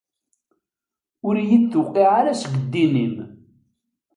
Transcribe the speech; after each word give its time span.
Ur 1.27 1.35
iyi-d-tewqiɛ 1.43 2.09
ara 2.19 2.33
seg 2.41 2.53
ddin-im. 2.63 3.15